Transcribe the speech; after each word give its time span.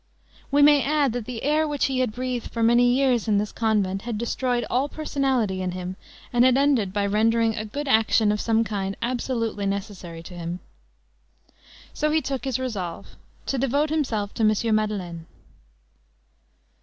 We 0.49 0.63
may 0.63 0.81
add, 0.83 1.13
that 1.13 1.25
the 1.25 1.43
air 1.43 1.67
which 1.67 1.85
he 1.85 1.99
had 1.99 2.11
breathed 2.11 2.49
for 2.49 2.63
many 2.63 2.91
years 2.91 3.27
in 3.27 3.37
this 3.37 3.51
convent 3.51 4.01
had 4.01 4.17
destroyed 4.17 4.65
all 4.67 4.89
personality 4.89 5.61
in 5.61 5.73
him, 5.73 5.95
and 6.33 6.43
had 6.43 6.57
ended 6.57 6.91
by 6.91 7.05
rendering 7.05 7.53
a 7.55 7.65
good 7.65 7.87
action 7.87 8.31
of 8.31 8.41
some 8.41 8.63
kind 8.63 8.97
absolutely 9.03 9.67
necessary 9.67 10.23
to 10.23 10.33
him. 10.33 10.59
So 11.93 12.09
he 12.09 12.19
took 12.19 12.45
his 12.45 12.57
resolve: 12.57 13.09
to 13.45 13.59
devote 13.59 13.91
himself 13.91 14.33
to 14.33 14.41
M. 14.41 14.73
Madeleine. 14.73 15.27